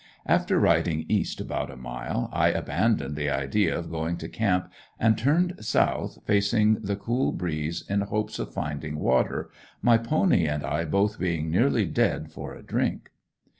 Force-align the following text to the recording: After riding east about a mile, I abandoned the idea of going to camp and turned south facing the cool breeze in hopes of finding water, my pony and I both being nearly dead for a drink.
After 0.25 0.59
riding 0.59 1.05
east 1.09 1.39
about 1.39 1.69
a 1.69 1.77
mile, 1.77 2.27
I 2.33 2.47
abandoned 2.47 3.15
the 3.15 3.29
idea 3.29 3.77
of 3.77 3.91
going 3.91 4.17
to 4.17 4.27
camp 4.29 4.71
and 4.99 5.15
turned 5.15 5.63
south 5.63 6.17
facing 6.25 6.79
the 6.81 6.95
cool 6.95 7.31
breeze 7.31 7.83
in 7.87 8.01
hopes 8.01 8.39
of 8.39 8.51
finding 8.51 8.97
water, 8.97 9.51
my 9.83 9.99
pony 9.99 10.47
and 10.47 10.63
I 10.63 10.85
both 10.85 11.19
being 11.19 11.51
nearly 11.51 11.85
dead 11.85 12.31
for 12.31 12.55
a 12.55 12.63
drink. 12.63 13.11